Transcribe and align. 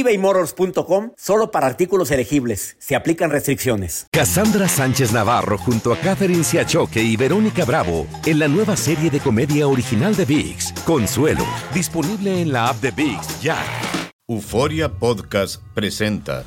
ebaymotors.com 0.00 1.12
solo 1.16 1.50
para 1.50 1.66
artículos 1.66 2.10
elegibles. 2.10 2.76
Se 2.78 2.96
aplican 2.96 3.30
restricciones. 3.30 4.06
Cassandra 4.10 4.68
Sánchez 4.68 5.12
Navarro 5.12 5.58
junto 5.58 5.92
a 5.92 5.98
Catherine 5.98 6.44
Siachoque 6.44 7.02
y 7.02 7.16
Verónica 7.16 7.64
Bravo 7.64 8.06
en 8.24 8.38
la 8.38 8.48
nueva 8.48 8.76
serie 8.76 9.10
de 9.10 9.20
comedia 9.20 9.66
original 9.68 10.14
de 10.14 10.24
Vix, 10.24 10.72
Consuelo, 10.84 11.44
disponible 11.72 12.40
en 12.42 12.52
la 12.52 12.68
app 12.68 12.80
de 12.80 12.90
Vix 12.90 13.40
ya. 13.40 13.58
Euforia 14.28 14.92
Podcast 14.92 15.62
presenta. 15.74 16.44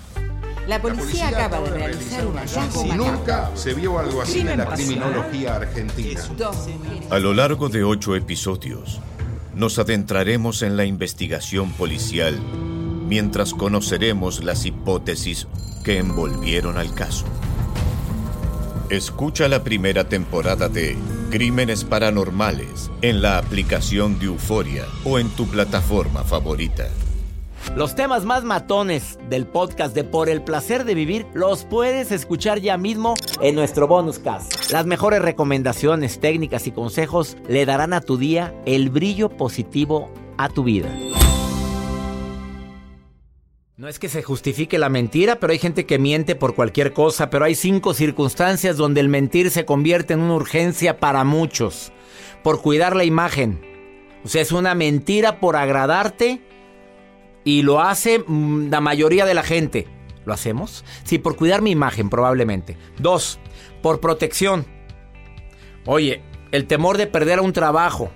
La 0.68 0.79
policía, 0.79 1.29
acaba 1.29 1.62
de 1.62 1.71
realizar 1.71 2.27
un 2.27 2.35
hallazgo 2.35 2.84
Si 2.84 2.90
nunca 2.91 3.49
se 3.55 3.73
vio 3.73 3.98
algo 3.98 4.21
así 4.21 4.41
en 4.41 4.57
la 4.57 4.68
criminología 4.68 5.55
argentina. 5.55 6.21
A 7.09 7.18
lo 7.18 7.34
largo 7.34 7.70
de 7.70 7.84
ocho 7.84 8.16
episodios, 8.16 8.99
nos 9.55 9.79
adentraremos 9.79 10.62
en 10.62 10.77
la 10.77 10.85
investigación 10.85 11.71
policial 11.71 12.38
mientras 13.09 13.55
conoceremos 13.55 14.44
las 14.44 14.66
hipótesis 14.66 15.48
que 15.84 15.98
envolvieron 15.98 16.77
al 16.77 16.94
caso. 16.94 17.26
Escucha 18.90 19.48
la 19.48 19.63
primera 19.63 20.08
temporada 20.08 20.70
de 20.70 20.95
Crímenes 21.32 21.84
Paranormales 21.84 22.90
en 23.01 23.21
la 23.21 23.38
aplicación 23.40 24.20
de 24.20 24.27
Euforia 24.27 24.85
o 25.04 25.20
en 25.20 25.29
tu 25.29 25.48
plataforma 25.48 26.24
favorita. 26.24 26.88
Los 27.76 27.93
temas 27.93 28.26
más 28.26 28.43
matones 28.43 29.20
del 29.29 29.46
podcast 29.46 29.94
de 29.94 30.04
Por 30.04 30.29
el 30.29 30.44
placer 30.44 30.85
de 30.85 30.96
vivir 30.96 31.27
los 31.34 31.66
puedes 31.66 32.12
escuchar 32.12 32.60
ya 32.62 32.77
mismo 32.77 33.16
en 33.41 33.55
nuestro 33.55 33.88
bonus 33.88 34.18
cast. 34.18 34.71
Las 34.71 34.85
mejores 34.85 35.21
recomendaciones, 35.21 36.20
técnicas 36.20 36.68
y 36.68 36.71
consejos 36.71 37.38
le 37.48 37.66
darán 37.66 37.94
a 37.94 38.01
tu 38.01 38.18
día 38.18 38.54
el 38.66 38.90
brillo 38.90 39.29
positivo 39.29 40.12
a 40.38 40.49
tu 40.49 40.63
vida. 40.63 40.90
No 43.80 43.88
es 43.88 43.98
que 43.98 44.10
se 44.10 44.22
justifique 44.22 44.77
la 44.77 44.90
mentira, 44.90 45.40
pero 45.40 45.54
hay 45.54 45.58
gente 45.58 45.85
que 45.85 45.99
miente 45.99 46.35
por 46.35 46.54
cualquier 46.54 46.91
cosa, 46.91 47.30
pero 47.30 47.46
hay 47.46 47.55
cinco 47.55 47.94
circunstancias 47.94 48.76
donde 48.76 48.99
el 48.99 49.08
mentir 49.08 49.52
se 49.52 49.63
convierte 49.63 50.16
en 50.16 50.20
una 50.20 50.34
urgencia 50.34 50.99
para 50.99 51.24
muchos. 51.24 51.94
Por 52.44 52.62
cuidar 52.62 52.94
la 52.94 53.05
imagen. 53.05 53.62
O 54.26 54.27
sea, 54.27 54.41
es 54.41 54.52
una 54.52 54.76
mentira 54.76 55.40
por 55.40 55.55
agradarte 55.55 56.41
y 57.46 57.62
lo 57.62 57.80
hace 57.80 58.20
mm, 58.20 58.70
la 58.70 58.82
mayoría 58.82 59.26
de 59.26 59.34
la 59.34 59.44
gente. 59.44 59.88
¿Lo 60.26 60.34
hacemos? 60.34 60.84
Sí, 61.05 61.18
por 61.18 61.38
cuidar 61.38 61.62
mi 61.62 61.72
imagen 61.72 62.10
probablemente. 62.10 62.76
Dos, 62.98 63.40
por 63.82 64.02
protección. 64.02 64.66
Oye, 65.85 66.22
el 66.52 66.68
temor 66.68 66.97
de 66.97 67.07
perder 67.07 67.40
un 67.40 67.53
trabajo, 67.53 68.12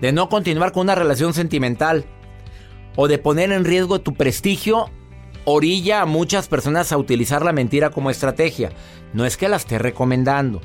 de 0.00 0.12
no 0.12 0.30
continuar 0.30 0.72
con 0.72 0.84
una 0.84 0.94
relación 0.94 1.34
sentimental 1.34 2.06
o 2.96 3.08
de 3.08 3.18
poner 3.18 3.52
en 3.52 3.64
riesgo 3.64 4.00
tu 4.00 4.14
prestigio 4.14 4.90
orilla 5.44 6.02
a 6.02 6.06
muchas 6.06 6.48
personas 6.48 6.92
a 6.92 6.98
utilizar 6.98 7.44
la 7.44 7.52
mentira 7.52 7.90
como 7.90 8.10
estrategia. 8.10 8.70
No 9.12 9.24
es 9.24 9.36
que 9.36 9.48
la 9.48 9.56
esté 9.56 9.78
recomendando. 9.78 10.60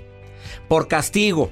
Por 0.67 0.87
castigo. 0.87 1.49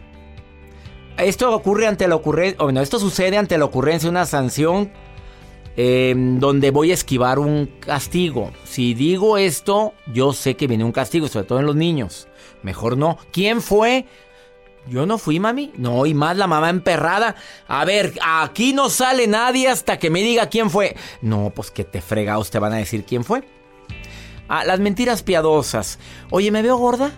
Esto 1.18 1.54
ocurre 1.54 1.88
ante 1.88 2.08
la 2.08 2.16
ocurrencia, 2.16 2.64
bueno, 2.64 2.82
esto 2.82 3.00
sucede 3.00 3.38
ante 3.38 3.58
la 3.58 3.66
ocurrencia 3.66 4.08
de 4.08 4.12
una 4.12 4.26
sanción 4.26 4.92
em, 5.76 6.40
donde 6.40 6.70
voy 6.70 6.92
a 6.92 6.94
esquivar 6.94 7.40
un 7.40 7.66
castigo. 7.80 8.52
Si 8.64 8.94
digo 8.94 9.38
esto, 9.38 9.94
yo 10.14 10.32
sé 10.34 10.56
que 10.56 10.68
viene 10.68 10.84
un 10.84 10.92
castigo, 10.92 11.28
sobre 11.28 11.48
todo 11.48 11.60
en 11.60 11.66
los 11.66 11.76
niños. 11.76 12.28
Mejor 12.62 12.98
no. 12.98 13.18
¿Quién 13.32 13.62
fue? 13.62 14.06
Yo 14.90 15.06
no 15.06 15.18
fui, 15.18 15.40
mami. 15.40 15.72
No, 15.78 16.06
y 16.06 16.14
más 16.14 16.38
la 16.38 16.48
mamá 16.48 16.70
emperrada. 16.70 17.36
A 17.68 17.86
ver, 17.86 18.14
aquí 18.24 18.74
no 18.74 18.90
sale 18.90 19.28
nadie 19.28 19.68
hasta 19.68 20.00
que 20.00 20.10
me 20.10 20.22
diga 20.22 20.50
quién 20.50 20.70
fue. 20.70 20.96
No, 21.22 21.52
pues 21.54 21.72
que 21.72 21.84
te 21.84 22.02
fregados 22.02 22.50
te 22.50 22.60
van 22.60 22.74
a 22.74 22.78
decir 22.78 23.04
quién 23.06 23.24
fue. 23.24 23.44
Ah, 24.48 24.64
las 24.64 24.80
mentiras 24.80 25.24
piadosas. 25.24 26.00
Oye, 26.32 26.52
¿me 26.52 26.62
veo 26.62 26.78
gorda? 26.78 27.12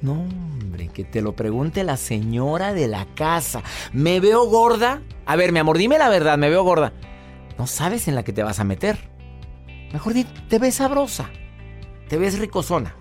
No, 0.00 0.12
hombre, 0.12 0.88
que 0.88 1.04
te 1.04 1.20
lo 1.20 1.34
pregunte 1.34 1.84
la 1.84 1.96
señora 1.96 2.72
de 2.72 2.88
la 2.88 3.06
casa. 3.14 3.62
¿Me 3.92 4.20
veo 4.20 4.46
gorda? 4.46 5.02
A 5.26 5.36
ver, 5.36 5.52
mi 5.52 5.58
amor, 5.58 5.76
dime 5.76 5.98
la 5.98 6.08
verdad, 6.08 6.38
¿me 6.38 6.48
veo 6.48 6.62
gorda? 6.62 6.92
No 7.58 7.66
sabes 7.66 8.08
en 8.08 8.14
la 8.14 8.22
que 8.22 8.32
te 8.32 8.42
vas 8.42 8.60
a 8.60 8.64
meter. 8.64 9.10
Mejor 9.92 10.14
te 10.48 10.58
ves 10.58 10.76
sabrosa. 10.76 11.30
Te 12.08 12.16
ves 12.16 12.38
ricosona. 12.38 12.96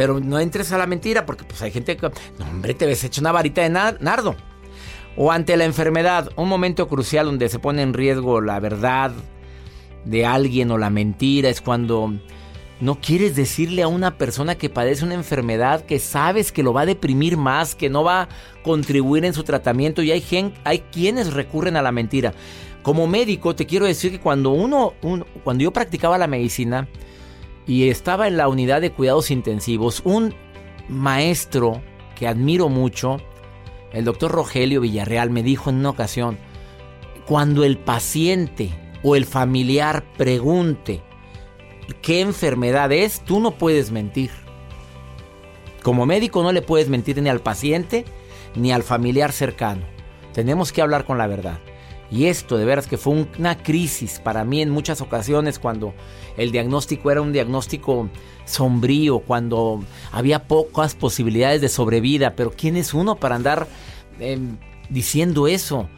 Pero 0.00 0.18
no 0.18 0.40
entres 0.40 0.72
a 0.72 0.78
la 0.78 0.86
mentira 0.86 1.26
porque 1.26 1.44
pues 1.44 1.60
hay 1.60 1.70
gente 1.72 1.94
que... 1.94 2.10
No, 2.38 2.46
hombre, 2.48 2.72
te 2.72 2.86
ves 2.86 3.04
hecho 3.04 3.20
una 3.20 3.32
varita 3.32 3.60
de 3.60 3.68
nardo. 3.68 4.34
O 5.14 5.30
ante 5.30 5.58
la 5.58 5.66
enfermedad, 5.66 6.30
un 6.36 6.48
momento 6.48 6.88
crucial 6.88 7.26
donde 7.26 7.50
se 7.50 7.58
pone 7.58 7.82
en 7.82 7.92
riesgo 7.92 8.40
la 8.40 8.60
verdad 8.60 9.12
de 10.06 10.24
alguien 10.24 10.70
o 10.70 10.78
la 10.78 10.88
mentira 10.88 11.50
es 11.50 11.60
cuando 11.60 12.14
no 12.80 12.98
quieres 12.98 13.36
decirle 13.36 13.82
a 13.82 13.88
una 13.88 14.16
persona 14.16 14.54
que 14.54 14.70
padece 14.70 15.04
una 15.04 15.12
enfermedad 15.12 15.84
que 15.84 15.98
sabes 15.98 16.50
que 16.50 16.62
lo 16.62 16.72
va 16.72 16.80
a 16.80 16.86
deprimir 16.86 17.36
más, 17.36 17.74
que 17.74 17.90
no 17.90 18.02
va 18.02 18.22
a 18.22 18.28
contribuir 18.62 19.26
en 19.26 19.34
su 19.34 19.44
tratamiento 19.44 20.02
y 20.02 20.12
hay, 20.12 20.24
hay 20.64 20.78
quienes 20.78 21.34
recurren 21.34 21.76
a 21.76 21.82
la 21.82 21.92
mentira. 21.92 22.32
Como 22.82 23.06
médico 23.06 23.54
te 23.54 23.66
quiero 23.66 23.84
decir 23.84 24.12
que 24.12 24.20
cuando 24.20 24.48
uno, 24.48 24.94
cuando 25.44 25.62
yo 25.62 25.74
practicaba 25.74 26.16
la 26.16 26.26
medicina, 26.26 26.88
y 27.70 27.88
estaba 27.88 28.26
en 28.26 28.36
la 28.36 28.48
unidad 28.48 28.80
de 28.80 28.90
cuidados 28.90 29.30
intensivos 29.30 30.02
un 30.02 30.34
maestro 30.88 31.80
que 32.16 32.26
admiro 32.26 32.68
mucho, 32.68 33.18
el 33.92 34.04
doctor 34.04 34.32
Rogelio 34.32 34.80
Villarreal, 34.80 35.30
me 35.30 35.44
dijo 35.44 35.70
en 35.70 35.76
una 35.76 35.90
ocasión, 35.90 36.36
cuando 37.26 37.62
el 37.62 37.78
paciente 37.78 38.70
o 39.04 39.14
el 39.14 39.24
familiar 39.24 40.02
pregunte 40.18 41.00
qué 42.02 42.22
enfermedad 42.22 42.90
es, 42.90 43.20
tú 43.24 43.38
no 43.38 43.52
puedes 43.52 43.92
mentir. 43.92 44.32
Como 45.84 46.06
médico 46.06 46.42
no 46.42 46.50
le 46.50 46.62
puedes 46.62 46.88
mentir 46.88 47.22
ni 47.22 47.28
al 47.28 47.38
paciente 47.38 48.04
ni 48.56 48.72
al 48.72 48.82
familiar 48.82 49.30
cercano. 49.30 49.82
Tenemos 50.32 50.72
que 50.72 50.82
hablar 50.82 51.04
con 51.04 51.18
la 51.18 51.28
verdad. 51.28 51.60
Y 52.10 52.26
esto 52.26 52.58
de 52.58 52.64
veras 52.64 52.88
que 52.88 52.98
fue 52.98 53.26
una 53.38 53.56
crisis 53.56 54.18
para 54.18 54.44
mí 54.44 54.62
en 54.62 54.70
muchas 54.70 55.00
ocasiones 55.00 55.58
cuando 55.58 55.94
el 56.36 56.50
diagnóstico 56.50 57.10
era 57.10 57.20
un 57.20 57.32
diagnóstico 57.32 58.08
sombrío, 58.46 59.20
cuando 59.20 59.84
había 60.10 60.44
pocas 60.44 60.94
posibilidades 60.94 61.60
de 61.60 61.68
sobrevida. 61.68 62.34
Pero 62.34 62.50
¿quién 62.50 62.76
es 62.76 62.94
uno 62.94 63.16
para 63.16 63.36
andar 63.36 63.68
em, 64.18 64.56
diciendo 64.88 65.46
eso? 65.46 65.88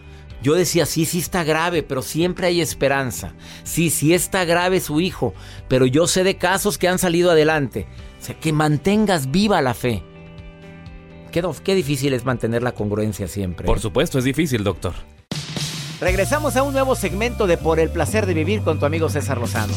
Yo 0.42 0.54
decía, 0.54 0.86
sí, 0.86 1.06
sí 1.06 1.20
está 1.20 1.44
grave, 1.44 1.82
pero 1.82 2.02
siempre 2.02 2.48
hay 2.48 2.60
esperanza. 2.60 3.32
Sí, 3.62 3.90
sí 3.90 4.12
está 4.12 4.44
grave 4.44 4.80
su 4.80 5.00
hijo, 5.00 5.34
pero 5.68 5.86
yo 5.86 6.06
sé 6.06 6.24
de 6.24 6.36
casos 6.36 6.78
que 6.78 6.88
han 6.88 6.98
salido 6.98 7.30
adelante. 7.30 7.86
O 8.20 8.24
sea, 8.24 8.38
que 8.38 8.52
mantengas 8.52 9.30
viva 9.30 9.62
la 9.62 9.72
fe. 9.72 10.02
Qué, 11.30 11.42
qué 11.64 11.74
difícil 11.74 12.12
es 12.12 12.24
mantener 12.24 12.62
la 12.62 12.72
congruencia 12.72 13.28
siempre. 13.28 13.66
Por 13.66 13.80
supuesto, 13.80 14.18
es 14.18 14.24
difícil, 14.24 14.64
doctor. 14.64 14.94
Regresamos 16.02 16.56
a 16.56 16.64
un 16.64 16.72
nuevo 16.72 16.96
segmento 16.96 17.46
de 17.46 17.56
Por 17.56 17.78
el 17.78 17.88
placer 17.88 18.26
de 18.26 18.34
vivir 18.34 18.62
con 18.62 18.80
tu 18.80 18.86
amigo 18.86 19.08
César 19.08 19.38
Lozano. 19.38 19.72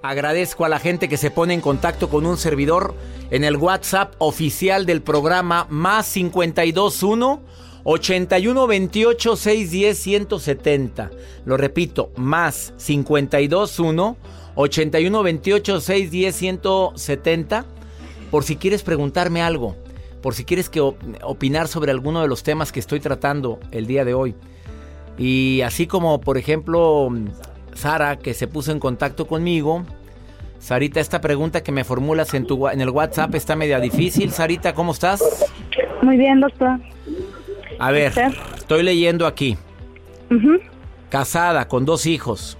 Agradezco 0.00 0.64
a 0.64 0.68
la 0.68 0.78
gente 0.78 1.08
que 1.08 1.16
se 1.16 1.32
pone 1.32 1.54
en 1.54 1.60
contacto 1.60 2.08
con 2.08 2.24
un 2.24 2.36
servidor 2.36 2.94
en 3.32 3.42
el 3.42 3.56
WhatsApp 3.56 4.14
oficial 4.18 4.86
del 4.86 5.02
programa 5.02 5.66
más 5.70 6.12
521 6.12 7.42
81 7.82 8.66
28 8.68 9.36
610 9.38 9.98
170. 9.98 11.10
Lo 11.46 11.56
repito, 11.56 12.12
más 12.14 12.74
521 12.78 14.16
81 14.54 15.22
28 15.24 15.80
610 15.80 16.36
170. 16.36 17.66
Por 18.30 18.44
si 18.44 18.54
quieres 18.54 18.84
preguntarme 18.84 19.42
algo 19.42 19.83
por 20.24 20.34
si 20.34 20.46
quieres 20.46 20.70
que 20.70 20.80
opinar 20.80 21.68
sobre 21.68 21.90
alguno 21.90 22.22
de 22.22 22.28
los 22.28 22.42
temas 22.42 22.72
que 22.72 22.80
estoy 22.80 22.98
tratando 22.98 23.60
el 23.72 23.86
día 23.86 24.06
de 24.06 24.14
hoy. 24.14 24.34
Y 25.18 25.60
así 25.60 25.86
como, 25.86 26.18
por 26.22 26.38
ejemplo, 26.38 27.10
Sara, 27.74 28.16
que 28.16 28.32
se 28.32 28.48
puso 28.48 28.72
en 28.72 28.80
contacto 28.80 29.26
conmigo. 29.26 29.84
Sarita, 30.60 30.98
esta 30.98 31.20
pregunta 31.20 31.62
que 31.62 31.72
me 31.72 31.84
formulas 31.84 32.32
en, 32.32 32.46
tu, 32.46 32.68
en 32.68 32.80
el 32.80 32.88
WhatsApp 32.88 33.34
está 33.34 33.54
media 33.54 33.78
difícil. 33.80 34.30
Sarita, 34.30 34.72
¿cómo 34.72 34.92
estás? 34.92 35.22
Muy 36.00 36.16
bien, 36.16 36.40
doctor. 36.40 36.80
A 37.78 37.90
ver, 37.90 38.14
estoy 38.56 38.82
leyendo 38.82 39.26
aquí. 39.26 39.58
Casada, 41.10 41.68
con 41.68 41.84
dos 41.84 42.06
hijos. 42.06 42.56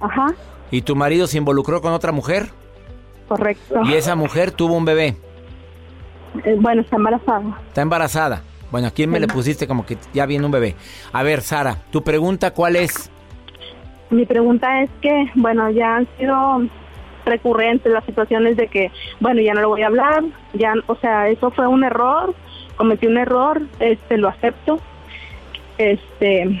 Ajá. 0.00 0.34
¿Y 0.72 0.82
tu 0.82 0.96
marido 0.96 1.28
se 1.28 1.38
involucró 1.38 1.80
con 1.80 1.92
otra 1.92 2.10
mujer? 2.10 2.48
Correcto. 3.28 3.82
¿Y 3.84 3.94
esa 3.94 4.16
mujer 4.16 4.50
tuvo 4.50 4.74
un 4.74 4.84
bebé? 4.84 5.14
Eh, 6.44 6.56
bueno, 6.58 6.82
está 6.82 6.96
embarazada. 6.96 7.60
Está 7.68 7.82
embarazada. 7.82 8.42
Bueno, 8.70 8.88
¿a 8.88 8.90
quién 8.90 9.10
me 9.10 9.20
le 9.20 9.28
pusiste 9.28 9.66
como 9.66 9.86
que 9.86 9.96
ya 10.12 10.26
viene 10.26 10.44
un 10.44 10.50
bebé? 10.50 10.74
A 11.12 11.22
ver, 11.22 11.40
Sara, 11.40 11.76
tu 11.90 12.02
pregunta, 12.02 12.52
¿cuál 12.52 12.76
es? 12.76 13.10
Mi 14.10 14.26
pregunta 14.26 14.82
es 14.82 14.90
que, 15.00 15.30
bueno, 15.34 15.70
ya 15.70 15.96
han 15.96 16.08
sido 16.18 16.62
recurrentes 17.24 17.92
las 17.92 18.04
situaciones 18.04 18.56
de 18.56 18.68
que, 18.68 18.90
bueno, 19.20 19.40
ya 19.40 19.54
no 19.54 19.60
lo 19.60 19.68
voy 19.68 19.82
a 19.82 19.88
hablar, 19.88 20.22
ya, 20.54 20.74
o 20.86 20.96
sea, 20.96 21.28
eso 21.28 21.50
fue 21.50 21.66
un 21.66 21.84
error, 21.84 22.34
cometí 22.76 23.06
un 23.06 23.18
error, 23.18 23.62
este, 23.80 24.16
lo 24.16 24.28
acepto, 24.28 24.78
este, 25.78 26.60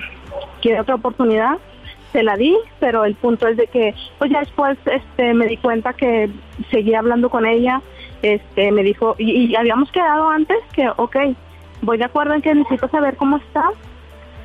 quiero 0.60 0.82
otra 0.82 0.96
oportunidad, 0.96 1.58
se 2.12 2.22
la 2.22 2.36
di, 2.36 2.56
pero 2.80 3.04
el 3.04 3.14
punto 3.14 3.46
es 3.46 3.56
de 3.56 3.68
que, 3.68 3.94
pues 4.18 4.30
ya 4.30 4.40
después, 4.40 4.76
este, 4.86 5.34
me 5.34 5.46
di 5.46 5.56
cuenta 5.56 5.92
que 5.92 6.30
seguía 6.70 6.98
hablando 6.98 7.30
con 7.30 7.46
ella, 7.46 7.80
este, 8.34 8.72
me 8.72 8.82
dijo, 8.82 9.14
y, 9.18 9.46
y 9.46 9.56
habíamos 9.56 9.90
quedado 9.90 10.28
antes 10.28 10.58
que, 10.72 10.88
ok, 10.96 11.16
voy 11.82 11.98
de 11.98 12.04
acuerdo 12.04 12.34
en 12.34 12.42
que 12.42 12.54
necesito 12.54 12.88
saber 12.88 13.16
cómo 13.16 13.36
está, 13.36 13.70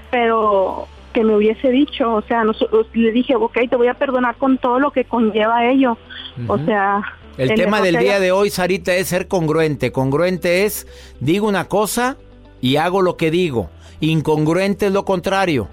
pero 0.09 0.87
que 1.13 1.23
me 1.23 1.35
hubiese 1.35 1.69
dicho, 1.69 2.13
o 2.13 2.21
sea, 2.21 2.43
no, 2.43 2.53
le 2.93 3.11
dije, 3.11 3.35
ok, 3.35 3.57
te 3.69 3.75
voy 3.75 3.87
a 3.87 3.93
perdonar 3.93 4.35
con 4.35 4.57
todo 4.57 4.79
lo 4.79 4.91
que 4.91 5.05
conlleva 5.05 5.65
ello, 5.65 5.97
o 6.47 6.57
sea... 6.59 7.01
El 7.37 7.53
tema 7.55 7.81
del 7.81 7.97
día 7.97 8.19
de 8.19 8.31
hoy, 8.31 8.49
Sarita, 8.49 8.93
es 8.93 9.07
ser 9.07 9.27
congruente. 9.27 9.91
Congruente 9.91 10.65
es, 10.65 10.85
digo 11.21 11.47
una 11.47 11.69
cosa 11.69 12.17
y 12.59 12.75
hago 12.75 13.01
lo 13.01 13.15
que 13.15 13.31
digo. 13.31 13.69
Incongruente 14.01 14.87
es 14.87 14.91
lo 14.91 15.05
contrario. 15.05 15.69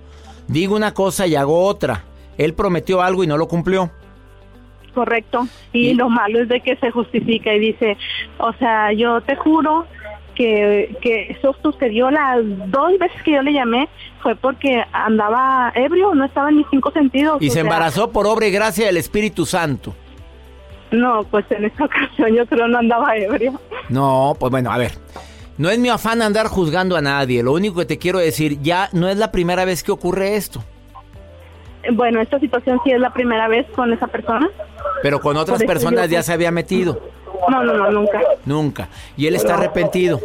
Digo 0.47 0.77
una 0.77 0.95
cosa 0.95 1.27
y 1.27 1.35
hago 1.35 1.65
otra. 1.65 2.05
Él 2.39 2.55
prometió 2.55 3.03
algo 3.03 3.25
y 3.25 3.27
no 3.27 3.37
lo 3.37 3.49
cumplió. 3.49 3.91
Correcto. 4.95 5.47
Y, 5.73 5.89
y, 5.91 5.95
lo 5.95 6.09
malo 6.09 6.41
es 6.41 6.49
de 6.49 6.61
que 6.61 6.77
se 6.77 6.91
justifica 6.91 7.55
y 7.55 7.59
dice, 7.59 7.97
o 8.39 8.53
sea, 8.55 8.93
yo 8.93 9.21
te 9.21 9.37
juro 9.37 9.87
que, 10.39 10.97
que 11.01 11.33
eso 11.33 11.55
sucedió 11.63 12.11
las 12.11 12.39
dos 12.71 12.97
veces 12.99 13.21
que 13.23 13.33
yo 13.33 13.43
le 13.43 13.53
llamé 13.53 13.89
fue 14.23 14.37
porque 14.37 14.85
andaba 14.93 15.73
ebrio, 15.75 16.15
no 16.15 16.25
estaba 16.25 16.49
en 16.51 16.59
mis 16.59 16.67
cinco 16.71 16.93
sentidos. 16.93 17.43
Y 17.43 17.51
se 17.51 17.61
embarazó 17.61 18.13
por 18.13 18.27
obra 18.27 18.47
y 18.47 18.53
gracia 18.53 18.87
del 18.87 18.97
Espíritu 18.97 19.45
Santo. 19.45 19.95
No, 20.93 21.25
pues 21.25 21.45
en 21.51 21.65
esta 21.65 21.85
ocasión 21.87 22.35
yo 22.35 22.47
creo 22.47 22.69
no 22.69 22.79
andaba 22.79 23.17
ebrio. 23.17 23.61
No, 23.89 24.37
pues 24.39 24.51
bueno, 24.51 24.71
a 24.71 24.79
ver. 24.79 24.93
No 25.59 25.71
es 25.71 25.79
mi 25.81 25.89
afán 25.89 26.23
andar 26.23 26.47
juzgando 26.47 26.97
a 26.97 27.01
nadie. 27.01 27.43
Lo 27.43 27.53
único 27.53 27.81
que 27.81 27.87
te 27.87 27.99
quiero 27.99 28.21
decir, 28.21 28.63
ya 28.63 28.89
no 28.93 29.09
es 29.09 29.17
la 29.17 29.33
primera 29.33 29.65
vez 29.65 29.83
que 29.83 29.91
ocurre 29.91 30.37
esto. 30.37 30.63
Bueno, 31.93 32.21
esta 32.21 32.39
situación 32.39 32.81
sí 32.85 32.91
es 32.91 33.01
la 33.01 33.13
primera 33.13 33.49
vez 33.49 33.67
con 33.75 33.93
esa 33.93 34.07
persona. 34.07 34.49
Pero 35.03 35.21
con 35.21 35.37
otras 35.37 35.63
personas 35.63 36.11
ya 36.11 36.23
se 36.23 36.33
había 36.33 36.51
metido. 36.51 37.01
No, 37.49 37.63
no, 37.63 37.75
no, 37.75 37.91
nunca. 37.91 38.21
Nunca. 38.45 38.89
Y 39.17 39.27
él 39.27 39.37
está 39.37 39.55
arrepentido. 39.55 40.21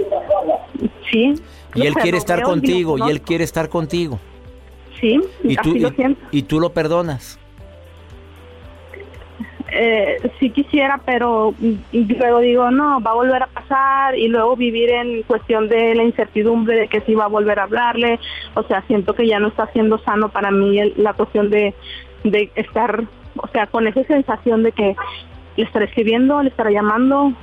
Sí. 1.12 1.36
Y 1.76 1.88
él 1.88 1.94
quiere 1.96 2.18
estar 2.18 2.42
contigo, 2.42 2.98
y 2.98 3.10
él 3.10 3.22
quiere 3.22 3.44
estar 3.44 3.70
contigo. 3.70 4.20
Sí, 5.00 5.20
y 5.44 5.56
tú, 5.56 5.72
así 5.72 5.80
lo 5.80 5.88
y, 5.90 5.96
siento. 5.96 6.22
y 6.32 6.42
tú 6.44 6.60
lo 6.60 6.72
perdonas. 6.72 7.40
Eh, 9.76 10.18
sí 10.40 10.52
quisiera, 10.52 11.02
pero 11.04 11.56
luego 11.92 12.40
digo, 12.40 12.70
no, 12.70 13.02
va 13.02 13.12
a 13.12 13.16
volver 13.16 13.42
a 13.44 13.48
pasar 13.48 14.16
y 14.18 14.28
luego 14.28 14.56
vivir 14.56 14.90
en 14.92 15.24
cuestión 15.24 15.68
de 15.68 15.96
la 15.96 16.04
incertidumbre 16.04 16.76
de 16.78 16.88
que 16.88 17.02
sí 17.02 17.16
va 17.16 17.26
a 17.26 17.30
volver 17.30 17.58
a 17.60 17.64
hablarle. 17.64 18.20
O 18.54 18.64
sea, 18.64 18.84
siento 18.88 19.16
que 19.16 19.28
ya 19.28 19.40
no 19.40 19.48
está 19.48 19.68
siendo 19.74 19.98
sano 20.00 20.30
para 20.30 20.52
mí 20.52 20.80
el- 20.80 20.94
la 20.98 21.14
cuestión 21.14 21.50
de, 21.50 21.74
de 22.24 22.52
estar, 22.56 23.04
o 23.38 23.48
sea, 23.48 23.66
con 23.68 23.88
esa 23.88 24.04
sensación 24.04 24.62
de 24.64 24.72
que 24.74 24.96
le 25.58 25.64
estaré 25.64 25.86
escribiendo, 25.86 26.42
le 26.44 26.50
estaré 26.50 26.72
llamando. 26.74 27.34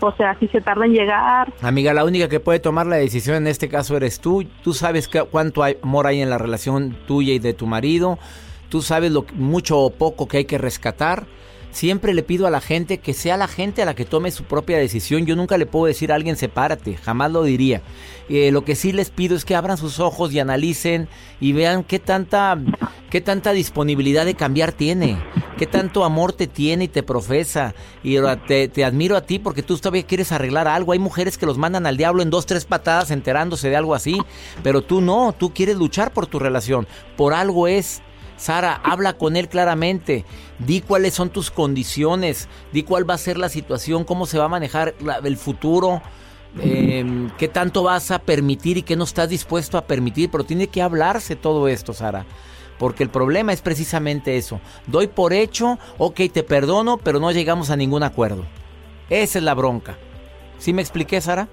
O 0.00 0.12
sea, 0.12 0.36
si 0.38 0.46
se 0.48 0.60
tarda 0.60 0.84
en 0.84 0.92
llegar, 0.92 1.52
Amiga, 1.60 1.92
la 1.92 2.04
única 2.04 2.28
que 2.28 2.38
puede 2.38 2.60
tomar 2.60 2.86
la 2.86 2.96
decisión 2.96 3.34
en 3.36 3.46
este 3.48 3.68
caso 3.68 3.96
eres 3.96 4.20
tú. 4.20 4.44
Tú 4.62 4.72
sabes 4.74 5.08
que- 5.08 5.22
cuánto 5.22 5.62
amor 5.64 6.06
hay 6.06 6.20
en 6.20 6.30
la 6.30 6.38
relación 6.38 6.96
tuya 7.06 7.32
y 7.32 7.38
de 7.40 7.52
tu 7.54 7.66
marido. 7.66 8.18
Tú 8.68 8.80
sabes 8.82 9.10
lo 9.10 9.24
mucho 9.34 9.78
o 9.78 9.90
poco 9.90 10.28
que 10.28 10.36
hay 10.36 10.44
que 10.44 10.58
rescatar. 10.58 11.24
Siempre 11.78 12.12
le 12.12 12.24
pido 12.24 12.48
a 12.48 12.50
la 12.50 12.60
gente 12.60 12.98
que 12.98 13.14
sea 13.14 13.36
la 13.36 13.46
gente 13.46 13.82
a 13.82 13.84
la 13.84 13.94
que 13.94 14.04
tome 14.04 14.32
su 14.32 14.42
propia 14.42 14.78
decisión. 14.78 15.26
Yo 15.26 15.36
nunca 15.36 15.56
le 15.56 15.64
puedo 15.64 15.86
decir 15.86 16.10
a 16.10 16.16
alguien 16.16 16.34
sepárate, 16.34 16.96
jamás 16.96 17.30
lo 17.30 17.44
diría. 17.44 17.82
Eh, 18.28 18.50
lo 18.50 18.64
que 18.64 18.74
sí 18.74 18.90
les 18.90 19.10
pido 19.10 19.36
es 19.36 19.44
que 19.44 19.54
abran 19.54 19.76
sus 19.76 20.00
ojos 20.00 20.32
y 20.32 20.40
analicen 20.40 21.08
y 21.40 21.52
vean 21.52 21.84
qué 21.84 22.00
tanta, 22.00 22.58
qué 23.10 23.20
tanta 23.20 23.52
disponibilidad 23.52 24.24
de 24.24 24.34
cambiar 24.34 24.72
tiene, 24.72 25.22
qué 25.56 25.68
tanto 25.68 26.02
amor 26.02 26.32
te 26.32 26.48
tiene 26.48 26.86
y 26.86 26.88
te 26.88 27.04
profesa. 27.04 27.76
Y 28.02 28.16
te, 28.48 28.66
te 28.66 28.84
admiro 28.84 29.16
a 29.16 29.20
ti 29.20 29.38
porque 29.38 29.62
tú 29.62 29.78
todavía 29.78 30.02
quieres 30.02 30.32
arreglar 30.32 30.66
algo. 30.66 30.90
Hay 30.90 30.98
mujeres 30.98 31.38
que 31.38 31.46
los 31.46 31.58
mandan 31.58 31.86
al 31.86 31.96
diablo 31.96 32.24
en 32.24 32.30
dos, 32.30 32.44
tres 32.44 32.64
patadas 32.64 33.12
enterándose 33.12 33.70
de 33.70 33.76
algo 33.76 33.94
así, 33.94 34.20
pero 34.64 34.82
tú 34.82 35.00
no, 35.00 35.32
tú 35.32 35.54
quieres 35.54 35.76
luchar 35.76 36.12
por 36.12 36.26
tu 36.26 36.40
relación. 36.40 36.88
Por 37.16 37.34
algo 37.34 37.68
es. 37.68 38.02
Sara, 38.38 38.80
habla 38.82 39.12
con 39.18 39.36
él 39.36 39.48
claramente. 39.50 40.24
Di 40.58 40.80
cuáles 40.80 41.12
son 41.12 41.28
tus 41.28 41.50
condiciones. 41.50 42.48
Di 42.72 42.82
cuál 42.84 43.08
va 43.08 43.14
a 43.14 43.18
ser 43.18 43.36
la 43.36 43.50
situación, 43.50 44.04
cómo 44.04 44.24
se 44.24 44.38
va 44.38 44.46
a 44.46 44.48
manejar 44.48 44.94
la- 45.00 45.16
el 45.18 45.36
futuro. 45.36 46.00
eh, 46.60 47.28
qué 47.36 47.46
tanto 47.46 47.82
vas 47.82 48.10
a 48.10 48.20
permitir 48.20 48.78
y 48.78 48.82
qué 48.82 48.96
no 48.96 49.04
estás 49.04 49.28
dispuesto 49.28 49.76
a 49.76 49.84
permitir. 49.86 50.30
Pero 50.30 50.44
tiene 50.44 50.68
que 50.68 50.80
hablarse 50.80 51.36
todo 51.36 51.68
esto, 51.68 51.92
Sara. 51.92 52.24
Porque 52.78 53.02
el 53.02 53.10
problema 53.10 53.52
es 53.52 53.60
precisamente 53.60 54.38
eso. 54.38 54.58
Doy 54.86 55.08
por 55.08 55.34
hecho, 55.34 55.78
ok, 55.98 56.20
te 56.32 56.42
perdono, 56.42 56.96
pero 56.96 57.20
no 57.20 57.30
llegamos 57.32 57.68
a 57.68 57.76
ningún 57.76 58.02
acuerdo. 58.02 58.46
Esa 59.10 59.38
es 59.38 59.44
la 59.44 59.54
bronca. 59.54 59.98
¿Sí 60.58 60.72
me 60.72 60.80
expliqué, 60.80 61.20
Sara? 61.20 61.48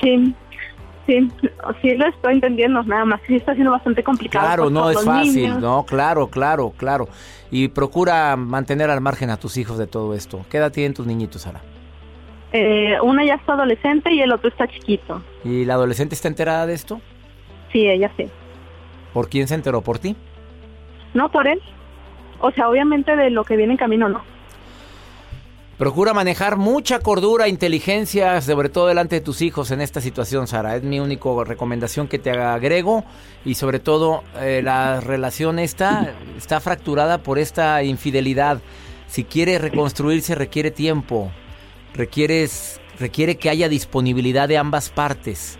sí, 0.00 0.34
sí, 1.10 1.28
sí 1.82 1.96
lo 1.96 2.06
estoy 2.06 2.34
entendiendo, 2.34 2.82
nada 2.84 3.04
más. 3.04 3.20
Sí 3.26 3.36
está 3.36 3.54
siendo 3.54 3.72
bastante 3.72 4.02
complicado. 4.02 4.46
Claro, 4.46 4.70
no 4.70 4.82
por 4.82 4.92
es 4.92 5.04
fácil, 5.04 5.42
niños. 5.42 5.60
no, 5.60 5.84
claro, 5.84 6.28
claro, 6.28 6.72
claro. 6.76 7.08
Y 7.50 7.68
procura 7.68 8.36
mantener 8.36 8.90
al 8.90 9.00
margen 9.00 9.30
a 9.30 9.36
tus 9.36 9.56
hijos 9.56 9.78
de 9.78 9.86
todo 9.86 10.14
esto. 10.14 10.44
¿Qué 10.50 10.58
edad 10.58 10.70
tienen 10.70 10.94
tus 10.94 11.06
niñitos, 11.06 11.42
Sara? 11.42 11.60
Eh, 12.52 12.96
una 13.02 13.24
ya 13.24 13.34
está 13.34 13.54
adolescente 13.54 14.12
y 14.12 14.20
el 14.20 14.32
otro 14.32 14.48
está 14.48 14.66
chiquito. 14.68 15.22
¿Y 15.44 15.64
la 15.64 15.74
adolescente 15.74 16.14
está 16.14 16.28
enterada 16.28 16.66
de 16.66 16.74
esto? 16.74 17.00
Sí, 17.72 17.88
ella 17.88 18.10
sí. 18.16 18.26
¿Por 19.12 19.28
quién 19.28 19.48
se 19.48 19.54
enteró? 19.54 19.82
¿Por 19.82 19.98
ti? 19.98 20.16
No 21.14 21.30
por 21.30 21.46
él. 21.46 21.60
O 22.40 22.50
sea, 22.52 22.68
obviamente 22.68 23.14
de 23.16 23.30
lo 23.30 23.44
que 23.44 23.56
viene 23.56 23.72
en 23.72 23.78
camino, 23.78 24.08
no. 24.08 24.22
Procura 25.80 26.12
manejar 26.12 26.58
mucha 26.58 26.98
cordura, 26.98 27.48
inteligencia, 27.48 28.42
sobre 28.42 28.68
todo 28.68 28.88
delante 28.88 29.14
de 29.14 29.20
tus 29.22 29.40
hijos 29.40 29.70
en 29.70 29.80
esta 29.80 30.02
situación, 30.02 30.46
Sara. 30.46 30.76
Es 30.76 30.82
mi 30.82 31.00
única 31.00 31.30
recomendación 31.42 32.06
que 32.06 32.18
te 32.18 32.30
agrego. 32.32 33.02
Y 33.46 33.54
sobre 33.54 33.78
todo, 33.78 34.22
eh, 34.36 34.60
la 34.62 35.00
relación 35.00 35.58
está 35.58 36.12
fracturada 36.60 37.22
por 37.22 37.38
esta 37.38 37.82
infidelidad. 37.82 38.60
Si 39.06 39.24
quiere 39.24 39.58
reconstruirse, 39.58 40.34
requiere 40.34 40.70
tiempo. 40.70 41.32
Requieres, 41.94 42.78
requiere 42.98 43.38
que 43.38 43.48
haya 43.48 43.70
disponibilidad 43.70 44.48
de 44.48 44.58
ambas 44.58 44.90
partes. 44.90 45.58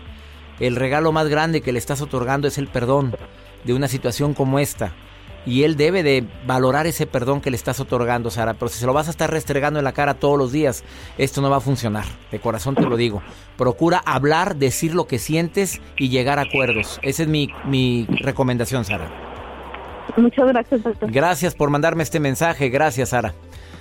El 0.59 0.75
regalo 0.75 1.11
más 1.11 1.29
grande 1.29 1.61
que 1.61 1.71
le 1.71 1.79
estás 1.79 1.99
otorgando 1.99 2.47
es 2.47 2.59
el 2.59 2.67
perdón 2.67 3.15
de 3.63 3.73
una 3.73 3.87
situación 3.87 4.35
como 4.35 4.59
esta. 4.59 4.93
Y 5.45 5.63
él 5.63 5.75
debe 5.75 6.03
de 6.03 6.23
valorar 6.45 6.85
ese 6.85 7.07
perdón 7.07 7.41
que 7.41 7.49
le 7.49 7.57
estás 7.57 7.79
otorgando, 7.79 8.29
Sara. 8.29 8.53
Pero 8.53 8.69
si 8.69 8.79
se 8.79 8.85
lo 8.85 8.93
vas 8.93 9.07
a 9.07 9.11
estar 9.11 9.31
restregando 9.31 9.79
en 9.79 9.85
la 9.85 9.93
cara 9.93 10.13
todos 10.13 10.37
los 10.37 10.51
días, 10.51 10.83
esto 11.17 11.41
no 11.41 11.49
va 11.49 11.57
a 11.57 11.61
funcionar. 11.61 12.05
De 12.31 12.39
corazón 12.39 12.75
te 12.75 12.83
lo 12.83 12.95
digo. 12.95 13.23
Procura 13.57 14.01
hablar, 14.05 14.55
decir 14.55 14.93
lo 14.93 15.07
que 15.07 15.19
sientes 15.19 15.81
y 15.97 16.09
llegar 16.09 16.37
a 16.37 16.43
acuerdos. 16.43 16.99
Esa 17.01 17.23
es 17.23 17.29
mi, 17.29 17.49
mi 17.65 18.05
recomendación, 18.21 18.85
Sara. 18.85 19.09
Muchas 20.17 20.47
gracias, 20.47 20.83
doctor. 20.83 21.11
Gracias 21.11 21.55
por 21.55 21.69
mandarme 21.69 22.03
este 22.03 22.19
mensaje. 22.19 22.69
Gracias, 22.69 23.09
Sara. 23.09 23.33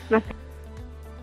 Gracias. 0.09 0.37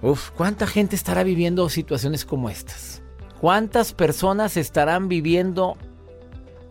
Uf, 0.02 0.30
¿cuánta 0.32 0.68
gente 0.68 0.96
estará 0.96 1.24
viviendo 1.24 1.68
situaciones 1.70 2.26
como 2.26 2.50
estas? 2.50 3.02
¿Cuántas 3.40 3.94
personas 3.94 4.58
estarán 4.58 5.08
viviendo, 5.08 5.78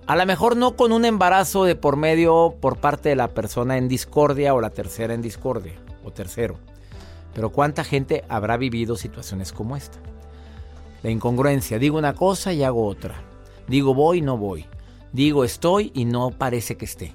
a 0.07 0.15
lo 0.17 0.25
mejor 0.25 0.57
no 0.57 0.77
con 0.77 0.93
un 0.93 1.05
embarazo 1.05 1.65
de 1.65 1.75
por 1.75 1.97
medio 1.97 2.55
por 2.61 2.79
parte 2.79 3.09
de 3.09 3.17
la 3.17 3.29
persona 3.29 3.77
en 3.77 3.89
discordia 3.89 4.55
o 4.55 4.61
la 4.61 4.71
tercera 4.71 5.15
en 5.15 5.23
discordia 5.23 5.75
o 6.05 6.13
tercero? 6.13 6.59
Pero 7.35 7.51
¿cuánta 7.51 7.85
gente 7.85 8.25
habrá 8.29 8.57
vivido 8.57 8.97
situaciones 8.97 9.53
como 9.53 9.77
esta? 9.77 9.99
La 11.03 11.11
incongruencia, 11.11 11.79
digo 11.79 11.99
una 11.99 12.15
cosa 12.15 12.53
y 12.53 12.63
hago 12.63 12.87
otra. 12.87 13.15
Digo 13.69 13.95
voy 13.95 14.19
y 14.19 14.23
no 14.23 14.39
voy. 14.39 14.67
Digo 15.13 15.45
estoy 15.45 15.91
y 15.95 16.05
no 16.05 16.31
parece 16.31 16.77
que 16.77 16.85
esté. 16.85 17.15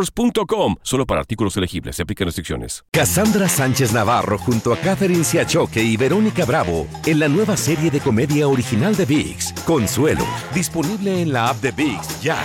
Solo 0.81 1.05
para 1.05 1.21
artículos 1.21 1.55
elegibles. 1.57 1.95
Se 1.95 2.03
aplican 2.03 2.25
restricciones. 2.25 2.83
Cassandra 2.91 3.47
Sánchez 3.47 3.93
Navarro 3.93 4.37
junto 4.37 4.73
a 4.73 4.77
Catherine 4.77 5.23
Siachoque 5.23 5.83
y 5.83 5.97
Verónica 5.97 6.45
Bravo 6.45 6.87
en 7.05 7.19
la 7.19 7.27
nueva 7.27 7.55
serie 7.57 7.91
de 7.91 7.99
comedia 7.99 8.47
original 8.47 8.95
de 8.95 9.05
VIX, 9.05 9.53
Consuelo. 9.65 10.25
Disponible 10.53 11.21
en 11.21 11.33
la 11.33 11.49
app 11.49 11.57
de 11.57 11.71
VIX 11.71 12.21
ya. 12.21 12.37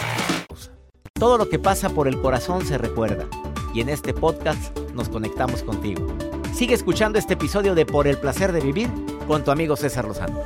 Todo 1.15 1.39
lo 1.39 1.49
que 1.49 1.59
pasa 1.59 1.89
por 1.89 2.09
el 2.09 2.21
corazón 2.21 2.67
se 2.67 2.77
recuerda. 2.77 3.27
Y 3.73 3.81
en 3.81 3.89
este 3.89 4.13
podcast 4.13 4.77
nos 4.95 5.09
conectamos 5.09 5.63
contigo. 5.63 6.07
Sigue 6.55 6.75
escuchando 6.75 7.19
este 7.19 7.35
episodio 7.35 7.75
de 7.75 7.87
Por 7.87 8.07
el 8.07 8.19
placer 8.19 8.53
de 8.53 8.61
vivir 8.61 8.91
con 9.27 9.45
tu 9.45 9.51
amigo 9.51 9.77
César 9.77 10.07
Lozano. 10.07 10.41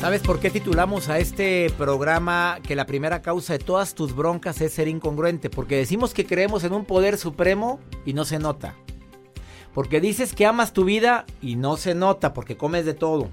¿Sabes 0.00 0.22
por 0.22 0.38
qué 0.38 0.48
titulamos 0.48 1.08
a 1.08 1.18
este 1.18 1.70
programa 1.76 2.60
que 2.62 2.76
la 2.76 2.86
primera 2.86 3.20
causa 3.20 3.54
de 3.54 3.58
todas 3.58 3.96
tus 3.96 4.14
broncas 4.14 4.60
es 4.60 4.72
ser 4.72 4.86
incongruente? 4.86 5.50
Porque 5.50 5.76
decimos 5.76 6.14
que 6.14 6.24
creemos 6.24 6.62
en 6.62 6.72
un 6.72 6.84
poder 6.84 7.18
supremo 7.18 7.80
y 8.06 8.12
no 8.12 8.24
se 8.24 8.38
nota. 8.38 8.76
Porque 9.74 10.00
dices 10.00 10.34
que 10.34 10.46
amas 10.46 10.72
tu 10.72 10.84
vida 10.84 11.26
y 11.42 11.56
no 11.56 11.76
se 11.76 11.96
nota 11.96 12.32
porque 12.32 12.56
comes 12.56 12.84
de 12.84 12.94
todo. 12.94 13.28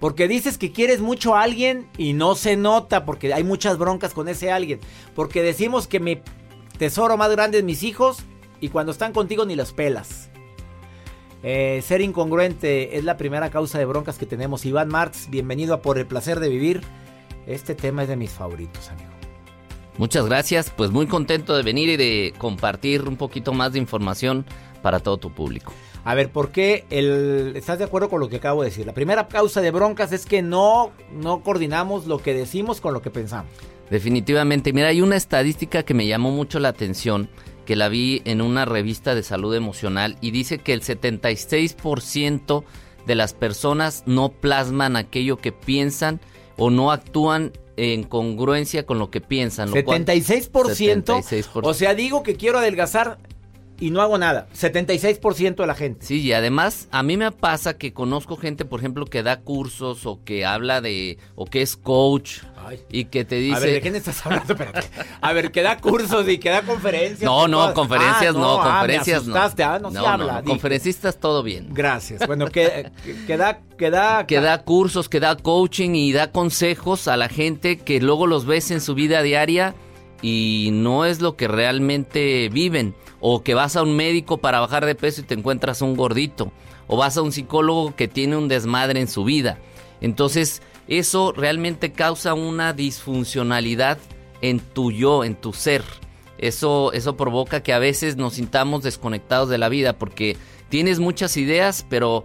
Porque 0.00 0.26
dices 0.26 0.56
que 0.56 0.72
quieres 0.72 1.02
mucho 1.02 1.36
a 1.36 1.42
alguien 1.42 1.86
y 1.98 2.14
no 2.14 2.34
se 2.34 2.56
nota 2.56 3.04
porque 3.04 3.34
hay 3.34 3.44
muchas 3.44 3.76
broncas 3.76 4.14
con 4.14 4.26
ese 4.30 4.50
alguien. 4.50 4.80
Porque 5.14 5.42
decimos 5.42 5.86
que 5.86 6.00
mi 6.00 6.22
tesoro 6.78 7.18
más 7.18 7.30
grande 7.30 7.58
es 7.58 7.64
mis 7.64 7.82
hijos 7.82 8.24
y 8.58 8.70
cuando 8.70 8.90
están 8.90 9.12
contigo 9.12 9.44
ni 9.44 9.54
los 9.54 9.74
pelas. 9.74 10.30
Eh, 11.46 11.82
ser 11.82 12.00
incongruente 12.00 12.96
es 12.96 13.04
la 13.04 13.18
primera 13.18 13.50
causa 13.50 13.78
de 13.78 13.84
broncas 13.84 14.16
que 14.16 14.24
tenemos. 14.24 14.64
Iván 14.64 14.88
Martz, 14.88 15.28
bienvenido 15.28 15.74
a 15.74 15.82
Por 15.82 15.98
el 15.98 16.06
Placer 16.06 16.40
de 16.40 16.48
Vivir. 16.48 16.80
Este 17.46 17.74
tema 17.74 18.04
es 18.04 18.08
de 18.08 18.16
mis 18.16 18.30
favoritos, 18.30 18.88
amigo. 18.88 19.10
Muchas 19.98 20.24
gracias, 20.24 20.70
pues 20.74 20.90
muy 20.90 21.06
contento 21.06 21.54
de 21.54 21.62
venir 21.62 21.90
y 21.90 21.96
de 21.98 22.32
compartir 22.38 23.02
un 23.02 23.16
poquito 23.16 23.52
más 23.52 23.74
de 23.74 23.78
información 23.78 24.46
para 24.80 25.00
todo 25.00 25.18
tu 25.18 25.32
público. 25.32 25.74
A 26.02 26.14
ver, 26.14 26.32
¿por 26.32 26.50
qué 26.50 26.86
el, 26.88 27.52
estás 27.56 27.78
de 27.78 27.84
acuerdo 27.84 28.08
con 28.08 28.20
lo 28.20 28.30
que 28.30 28.36
acabo 28.36 28.62
de 28.62 28.70
decir? 28.70 28.86
La 28.86 28.94
primera 28.94 29.28
causa 29.28 29.60
de 29.60 29.70
broncas 29.70 30.12
es 30.12 30.24
que 30.24 30.40
no, 30.40 30.92
no 31.12 31.42
coordinamos 31.42 32.06
lo 32.06 32.20
que 32.20 32.32
decimos 32.32 32.80
con 32.80 32.94
lo 32.94 33.02
que 33.02 33.10
pensamos. 33.10 33.52
Definitivamente, 33.90 34.72
mira, 34.72 34.88
hay 34.88 35.02
una 35.02 35.16
estadística 35.16 35.82
que 35.82 35.92
me 35.92 36.06
llamó 36.06 36.30
mucho 36.30 36.58
la 36.58 36.70
atención 36.70 37.28
que 37.64 37.76
la 37.76 37.88
vi 37.88 38.22
en 38.24 38.40
una 38.40 38.64
revista 38.64 39.14
de 39.14 39.22
salud 39.22 39.54
emocional 39.54 40.16
y 40.20 40.30
dice 40.30 40.58
que 40.58 40.72
el 40.72 40.82
76% 40.82 42.64
de 43.06 43.14
las 43.14 43.34
personas 43.34 44.02
no 44.06 44.30
plasman 44.30 44.96
aquello 44.96 45.38
que 45.38 45.52
piensan 45.52 46.20
o 46.56 46.70
no 46.70 46.92
actúan 46.92 47.52
en 47.76 48.04
congruencia 48.04 48.86
con 48.86 48.98
lo 48.98 49.10
que 49.10 49.20
piensan. 49.20 49.70
Lo 49.70 49.76
76%, 49.76 50.50
76%. 50.50 51.46
O 51.64 51.74
sea, 51.74 51.94
digo 51.94 52.22
que 52.22 52.36
quiero 52.36 52.58
adelgazar 52.58 53.18
y 53.80 53.90
no 53.90 54.00
hago 54.00 54.18
nada. 54.18 54.46
76% 54.54 55.56
de 55.56 55.66
la 55.66 55.74
gente. 55.74 56.06
Sí, 56.06 56.20
y 56.20 56.32
además 56.32 56.88
a 56.90 57.02
mí 57.02 57.16
me 57.16 57.32
pasa 57.32 57.76
que 57.76 57.92
conozco 57.92 58.36
gente, 58.36 58.64
por 58.64 58.80
ejemplo, 58.80 59.06
que 59.06 59.22
da 59.22 59.40
cursos 59.40 60.06
o 60.06 60.22
que 60.24 60.44
habla 60.44 60.80
de, 60.80 61.18
o 61.34 61.46
que 61.46 61.62
es 61.62 61.76
coach 61.76 62.40
y 62.90 63.06
que 63.06 63.24
te 63.24 63.36
dice... 63.36 63.56
A 63.56 63.60
ver, 63.60 63.70
¿de 63.74 63.80
quién 63.80 63.96
estás 63.96 64.24
hablando? 64.24 64.52
Espérate. 64.54 64.88
A 65.20 65.32
ver, 65.32 65.50
que 65.50 65.62
da 65.62 65.78
cursos 65.78 66.28
y 66.28 66.38
que 66.38 66.50
da 66.50 66.62
conferencias. 66.62 67.22
No, 67.22 67.48
no, 67.48 67.74
conferencias 67.74 68.34
ah, 68.34 68.38
no, 68.38 68.60
ah, 68.60 68.78
conferencias 68.78 69.26
no. 69.26 69.36
Ah, 69.36 69.78
no, 69.80 69.90
se 69.90 69.98
habla. 69.98 70.42
conferencistas 70.42 71.18
todo 71.18 71.42
bien. 71.42 71.68
Gracias. 71.72 72.26
Bueno, 72.26 72.46
que, 72.48 72.90
que, 73.26 73.36
da... 73.36 73.60
Que 73.76 73.90
da, 73.90 74.24
que 74.26 74.40
da 74.40 74.62
cursos, 74.62 75.08
que 75.08 75.18
da 75.18 75.36
coaching 75.36 75.96
y 75.96 76.12
da 76.12 76.30
consejos 76.30 77.08
a 77.08 77.16
la 77.16 77.28
gente 77.28 77.76
que 77.76 78.00
luego 78.00 78.28
los 78.28 78.46
ves 78.46 78.70
en 78.70 78.80
su 78.80 78.94
vida 78.94 79.20
diaria 79.22 79.74
y 80.22 80.70
no 80.72 81.04
es 81.04 81.20
lo 81.20 81.36
que 81.36 81.48
realmente 81.48 82.48
viven. 82.50 82.94
O 83.20 83.42
que 83.42 83.54
vas 83.54 83.76
a 83.76 83.82
un 83.82 83.96
médico 83.96 84.38
para 84.38 84.60
bajar 84.60 84.84
de 84.84 84.94
peso 84.94 85.20
y 85.20 85.24
te 85.24 85.34
encuentras 85.34 85.82
un 85.82 85.96
gordito. 85.96 86.52
O 86.86 86.96
vas 86.96 87.16
a 87.16 87.22
un 87.22 87.32
psicólogo 87.32 87.94
que 87.96 88.08
tiene 88.08 88.36
un 88.36 88.48
desmadre 88.48 89.00
en 89.00 89.08
su 89.08 89.24
vida. 89.24 89.58
Entonces, 90.00 90.60
eso 90.88 91.32
realmente 91.32 91.92
causa 91.92 92.34
una 92.34 92.72
disfuncionalidad 92.72 93.98
en 94.42 94.60
tu 94.60 94.92
yo, 94.92 95.24
en 95.24 95.34
tu 95.34 95.52
ser. 95.52 95.82
Eso, 96.36 96.92
eso 96.92 97.16
provoca 97.16 97.62
que 97.62 97.72
a 97.72 97.78
veces 97.78 98.16
nos 98.16 98.34
sintamos 98.34 98.82
desconectados 98.82 99.48
de 99.48 99.56
la 99.56 99.70
vida 99.70 99.98
porque 99.98 100.36
tienes 100.68 100.98
muchas 100.98 101.36
ideas, 101.36 101.86
pero 101.88 102.24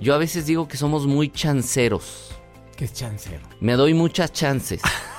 yo 0.00 0.14
a 0.14 0.18
veces 0.18 0.46
digo 0.46 0.68
que 0.68 0.78
somos 0.78 1.06
muy 1.06 1.30
chanceros. 1.30 2.30
¿Qué 2.76 2.86
es 2.86 2.94
chancero? 2.94 3.42
Me 3.60 3.74
doy 3.74 3.92
muchas 3.92 4.32
chances. 4.32 4.80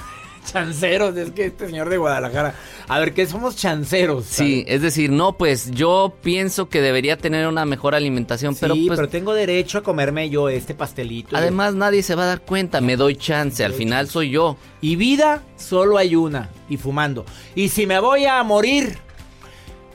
chanceros, 0.51 1.15
es 1.17 1.31
que 1.31 1.45
este 1.47 1.67
señor 1.67 1.89
de 1.89 1.97
Guadalajara. 1.97 2.55
A 2.87 2.99
ver, 2.99 3.13
¿qué 3.13 3.25
somos 3.25 3.55
chanceros? 3.55 4.25
Sí, 4.25 4.63
es 4.67 4.81
decir, 4.81 5.11
no, 5.11 5.37
pues 5.37 5.71
yo 5.71 6.13
pienso 6.21 6.69
que 6.69 6.81
debería 6.81 7.17
tener 7.17 7.47
una 7.47 7.65
mejor 7.65 7.95
alimentación, 7.95 8.55
pero 8.55 8.75
pues, 8.75 8.97
pero 8.97 9.09
tengo 9.09 9.33
derecho 9.33 9.79
a 9.79 9.83
comerme 9.83 10.29
yo 10.29 10.49
este 10.49 10.73
pastelito. 10.73 11.35
Además, 11.35 11.75
nadie 11.75 12.03
se 12.03 12.15
va 12.15 12.23
a 12.23 12.27
dar 12.27 12.41
cuenta, 12.41 12.81
me 12.81 12.95
doy 12.95 13.15
chance, 13.15 13.63
al 13.63 13.73
final 13.73 14.07
soy 14.07 14.31
yo. 14.31 14.57
Y 14.81 14.95
vida 14.95 15.43
solo 15.57 15.97
hay 15.97 16.15
una, 16.15 16.49
y 16.69 16.77
fumando. 16.77 17.25
Y 17.55 17.69
si 17.69 17.85
me 17.85 17.99
voy 17.99 18.25
a 18.25 18.41
morir, 18.43 18.97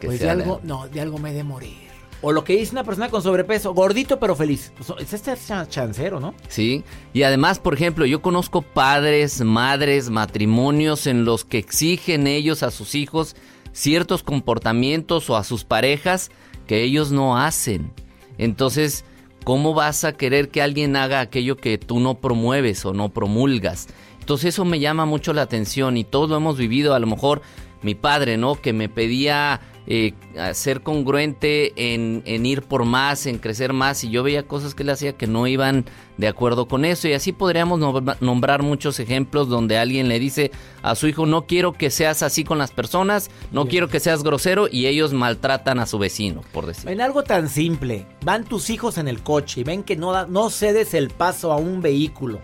pues 0.01 0.21
de 0.21 0.31
algo, 0.31 0.61
no, 0.63 0.89
de 0.89 1.01
algo 1.01 1.19
me 1.19 1.31
he 1.31 1.35
de 1.35 1.45
morir. 1.45 1.86
O 2.23 2.33
lo 2.33 2.45
que 2.45 2.57
dice 2.57 2.73
una 2.73 2.85
persona 2.85 3.09
con 3.09 3.23
sobrepeso, 3.23 3.75
gordito 3.75 4.19
pero 4.19 4.35
feliz. 4.35 4.73
Es 4.99 5.13
este 5.13 5.35
chancero, 5.69 6.19
¿no? 6.19 6.35
Sí. 6.49 6.83
Y 7.13 7.23
además, 7.23 7.59
por 7.59 7.75
ejemplo, 7.75 8.07
yo 8.07 8.23
conozco 8.23 8.63
padres, 8.63 9.43
madres, 9.43 10.11
matrimonios 10.11 11.07
en 11.07 11.25
los 11.25 11.45
que 11.45 11.59
exigen 11.59 12.27
ellos 12.27 12.63
a 12.63 12.71
sus 12.71 12.95
hijos 12.95 13.37
ciertos 13.73 14.23
comportamientos 14.23 15.29
o 15.29 15.37
a 15.37 15.45
sus 15.45 15.65
parejas 15.65 16.31
que 16.67 16.83
ellos 16.83 17.13
no 17.13 17.39
hacen. 17.39 17.93
Entonces, 18.39 19.05
¿cómo 19.45 19.75
vas 19.75 20.05
a 20.05 20.15
querer 20.15 20.49
que 20.49 20.63
alguien 20.63 20.97
haga 20.97 21.21
aquello 21.21 21.57
que 21.57 21.77
tú 21.77 22.01
no 22.01 22.15
promueves 22.15 22.85
o 22.87 22.95
no 22.95 23.11
promulgas? 23.11 23.89
Entonces 24.19 24.55
eso 24.55 24.65
me 24.65 24.81
llama 24.81 25.05
mucho 25.05 25.33
la 25.33 25.43
atención 25.43 25.97
y 25.97 26.05
todos 26.05 26.31
lo 26.31 26.37
hemos 26.39 26.57
vivido. 26.57 26.95
A 26.95 26.99
lo 26.99 27.07
mejor 27.07 27.43
mi 27.87 27.95
padre, 27.95 28.37
¿no? 28.37 28.57
Que 28.57 28.73
me 28.73 28.89
pedía 28.89 29.61
eh, 29.87 30.15
ser 30.55 30.83
congruente 30.83 31.95
en, 31.95 32.45
ir 32.45 32.63
por 32.63 32.85
más, 32.85 33.27
en 33.27 33.39
crecer 33.39 33.73
más, 33.73 34.03
y 34.03 34.11
yo 34.11 34.25
veía 34.25 34.43
cosas 34.43 34.75
que 34.75 34.83
él 34.83 34.91
hacía 34.91 35.13
que 35.13 35.29
no 35.29 35.47
iban 35.47 35.85
de 36.17 36.27
acuerdo 36.27 36.67
con 36.67 36.85
eso, 36.85 37.07
y 37.07 37.13
así 37.13 37.31
podríamos 37.31 37.79
nombrar 38.21 38.65
muchos 38.65 38.99
ejemplos 38.99 39.49
donde 39.49 39.79
alguien 39.79 40.09
le 40.09 40.19
dice 40.19 40.51
a 40.83 40.97
su 40.97 41.07
hijo, 41.07 41.27
no 41.27 41.47
quiero 41.47 41.73
que 41.73 41.91
seas 41.91 42.25
así 42.25 42.43
con 42.43 42.59
las 42.59 42.73
personas, 42.73 43.31
no 43.53 43.69
quiero 43.69 43.87
que 43.87 44.01
seas 44.01 44.25
grosero, 44.25 44.67
y 44.69 44.87
ellos 44.87 45.13
maltratan 45.13 45.79
a 45.79 45.87
su 45.87 45.99
vecino, 46.01 46.41
por 46.53 46.67
decir. 46.67 46.91
En 46.91 47.01
algo 47.01 47.23
tan 47.23 47.49
simple, 47.49 48.07
van 48.25 48.45
tus 48.45 48.71
hijos 48.71 48.99
en 48.99 49.07
el 49.07 49.23
coche 49.23 49.61
y 49.61 49.65
ven 49.65 49.85
que 49.85 49.95
no, 49.95 50.27
no 50.27 50.51
cedes 50.51 50.95
el 50.95 51.11
paso 51.11 51.53
a 51.53 51.57
un 51.59 51.81
vehículo, 51.81 52.41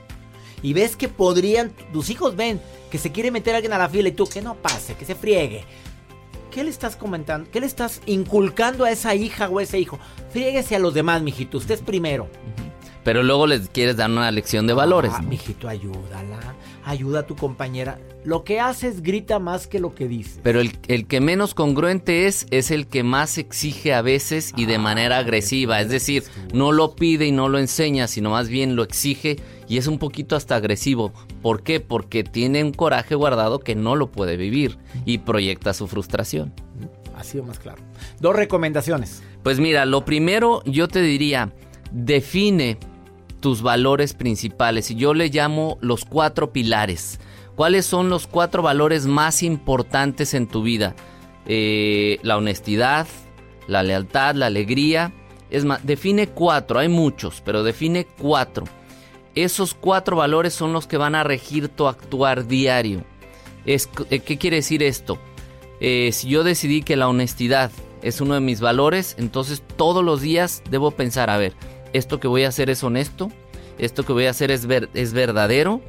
y 0.62 0.74
ves 0.74 0.94
que 0.94 1.08
podrían, 1.08 1.72
tus 1.92 2.08
hijos 2.10 2.36
ven 2.36 2.60
que 2.92 2.98
se 2.98 3.10
quiere 3.10 3.30
meter 3.30 3.54
alguien 3.54 3.72
a 3.72 3.78
la 3.78 3.88
fila 3.88 4.10
y 4.10 4.12
tú, 4.12 4.26
que 4.26 4.42
no 4.42 4.54
pase, 4.54 4.94
que 4.94 5.06
se 5.06 5.14
friegue 5.14 5.64
¿Qué 6.50 6.62
le 6.62 6.68
estás 6.68 6.94
comentando? 6.94 7.50
¿Qué 7.50 7.58
le 7.58 7.66
estás 7.66 8.02
inculcando 8.04 8.84
a 8.84 8.90
esa 8.90 9.14
hija 9.14 9.48
o 9.48 9.60
ese 9.60 9.78
hijo? 9.78 9.98
Fríguese 10.30 10.76
a 10.76 10.78
los 10.78 10.92
demás, 10.92 11.22
mijito. 11.22 11.56
Usted 11.56 11.76
es 11.76 11.80
primero. 11.80 12.28
Pero 13.04 13.22
luego 13.22 13.46
les 13.46 13.68
quieres 13.68 13.96
dar 13.96 14.10
una 14.10 14.30
lección 14.30 14.66
de 14.66 14.74
valores. 14.74 15.12
Ah, 15.14 15.22
mijito, 15.22 15.68
ayúdala. 15.68 16.54
Ayuda 16.84 17.20
a 17.20 17.26
tu 17.26 17.36
compañera. 17.36 17.98
Lo 18.24 18.44
que 18.44 18.60
haces 18.60 19.02
grita 19.02 19.38
más 19.38 19.66
que 19.66 19.80
lo 19.80 19.94
que 19.94 20.06
dice. 20.06 20.40
Pero 20.42 20.60
el, 20.60 21.06
que 21.06 21.20
menos 21.20 21.54
congruente 21.54 22.26
es, 22.26 22.46
es 22.50 22.70
el 22.70 22.86
que 22.86 23.02
más 23.02 23.38
exige 23.38 23.94
a 23.94 24.02
veces 24.02 24.52
y 24.56 24.66
de 24.66 24.76
ah, 24.76 24.80
manera 24.80 25.18
agresiva. 25.18 25.80
Es 25.80 25.88
decir, 25.88 26.24
no 26.52 26.70
lo 26.70 26.94
pide 26.94 27.26
y 27.26 27.32
no 27.32 27.48
lo 27.48 27.58
enseña, 27.58 28.06
sino 28.06 28.30
más 28.30 28.48
bien 28.48 28.76
lo 28.76 28.84
exige 28.84 29.36
y 29.68 29.78
es 29.78 29.86
un 29.86 29.98
poquito 29.98 30.36
hasta 30.36 30.56
agresivo. 30.56 31.12
¿Por 31.40 31.62
qué? 31.62 31.80
Porque 31.80 32.22
tiene 32.24 32.62
un 32.62 32.72
coraje 32.72 33.14
guardado 33.14 33.58
que 33.58 33.74
no 33.74 33.96
lo 33.96 34.10
puede 34.10 34.36
vivir 34.36 34.78
y 35.04 35.18
proyecta 35.18 35.72
su 35.74 35.88
frustración. 35.88 36.52
Ha 37.16 37.24
sido 37.24 37.44
más 37.44 37.58
claro. 37.58 37.82
Dos 38.20 38.36
recomendaciones. 38.36 39.22
Pues 39.42 39.58
mira, 39.60 39.84
lo 39.86 40.04
primero 40.04 40.62
yo 40.64 40.88
te 40.88 41.02
diría, 41.02 41.52
define 41.90 42.78
tus 43.42 43.60
valores 43.60 44.14
principales 44.14 44.90
y 44.90 44.94
yo 44.94 45.12
le 45.12 45.28
llamo 45.28 45.76
los 45.82 46.06
cuatro 46.06 46.50
pilares 46.50 47.20
¿Cuáles 47.54 47.84
son 47.84 48.08
los 48.08 48.26
cuatro 48.26 48.62
valores 48.62 49.06
más 49.06 49.42
importantes 49.42 50.32
en 50.34 50.46
tu 50.46 50.62
vida? 50.62 50.94
Eh, 51.46 52.18
la 52.22 52.36
honestidad, 52.38 53.06
la 53.66 53.82
lealtad, 53.82 54.34
la 54.34 54.46
alegría. 54.46 55.12
Es 55.50 55.64
más, 55.64 55.84
define 55.84 56.28
cuatro, 56.28 56.78
hay 56.78 56.88
muchos, 56.88 57.42
pero 57.44 57.62
define 57.62 58.06
cuatro. 58.18 58.64
Esos 59.34 59.74
cuatro 59.74 60.16
valores 60.16 60.54
son 60.54 60.72
los 60.72 60.86
que 60.86 60.96
van 60.96 61.14
a 61.14 61.24
regir 61.24 61.68
tu 61.68 61.88
actuar 61.88 62.46
diario. 62.46 63.04
Es, 63.66 63.88
eh, 64.10 64.20
¿Qué 64.20 64.38
quiere 64.38 64.56
decir 64.56 64.82
esto? 64.82 65.18
Eh, 65.80 66.10
si 66.12 66.28
yo 66.28 66.44
decidí 66.44 66.82
que 66.82 66.96
la 66.96 67.08
honestidad 67.08 67.70
es 68.02 68.20
uno 68.20 68.34
de 68.34 68.40
mis 68.40 68.60
valores, 68.60 69.14
entonces 69.18 69.62
todos 69.76 70.02
los 70.02 70.22
días 70.22 70.62
debo 70.70 70.90
pensar, 70.90 71.28
a 71.28 71.36
ver, 71.36 71.54
esto 71.92 72.20
que 72.20 72.28
voy 72.28 72.44
a 72.44 72.48
hacer 72.48 72.70
es 72.70 72.82
honesto, 72.82 73.30
esto 73.78 74.04
que 74.04 74.12
voy 74.12 74.26
a 74.26 74.30
hacer 74.30 74.50
es, 74.50 74.66
es 74.94 75.12
verdadero, 75.12 75.80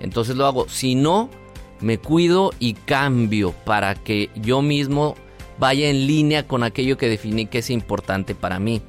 entonces 0.00 0.36
lo 0.36 0.46
hago. 0.46 0.68
Si 0.68 0.94
no, 0.94 1.28
me 1.80 1.98
cuido 1.98 2.52
y 2.58 2.74
cambio 2.74 3.52
para 3.64 3.94
que 3.94 4.30
yo 4.36 4.62
mismo 4.62 5.16
vaya 5.58 5.88
en 5.88 6.06
línea 6.06 6.46
con 6.46 6.62
aquello 6.62 6.96
que 6.96 7.08
definí 7.08 7.46
que 7.46 7.58
es 7.58 7.70
importante 7.70 8.34
para 8.34 8.58
mí. 8.58 8.82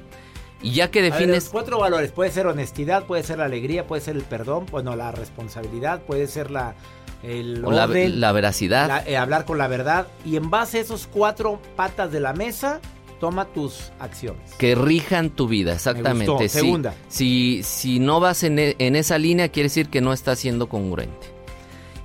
Y 0.62 0.72
ya 0.72 0.90
que 0.90 1.02
defines... 1.02 1.50
cuatro 1.50 1.78
valores, 1.78 2.10
puede 2.10 2.30
ser 2.30 2.46
honestidad, 2.46 3.04
puede 3.04 3.22
ser 3.22 3.38
la 3.38 3.44
alegría, 3.44 3.86
puede 3.86 4.00
ser 4.00 4.16
el 4.16 4.22
perdón, 4.22 4.64
bueno, 4.70 4.96
la 4.96 5.12
responsabilidad, 5.12 6.02
puede 6.02 6.26
ser 6.26 6.50
la... 6.50 6.74
El 7.22 7.62
la, 7.62 8.32
veracidad. 8.32 9.08
Eh, 9.08 9.16
hablar 9.16 9.46
con 9.46 9.56
la 9.56 9.66
verdad. 9.66 10.08
Y 10.26 10.36
en 10.36 10.50
base 10.50 10.78
a 10.78 10.80
esos 10.82 11.06
cuatro 11.06 11.58
patas 11.74 12.12
de 12.12 12.20
la 12.20 12.34
mesa, 12.34 12.80
toma 13.18 13.46
tus 13.46 13.92
acciones. 13.98 14.52
Que 14.58 14.74
rijan 14.74 15.30
tu 15.30 15.48
vida, 15.48 15.74
exactamente. 15.74 16.48
Segunda. 16.48 16.94
Si, 17.08 17.62
si, 17.62 17.98
no 17.98 18.20
vas 18.20 18.42
en, 18.42 18.58
e, 18.58 18.76
en, 18.78 18.96
esa 18.96 19.18
línea, 19.18 19.48
quiere 19.48 19.68
decir 19.68 19.88
que 19.88 20.00
no 20.00 20.12
estás 20.12 20.38
siendo 20.38 20.68
congruente. 20.68 21.28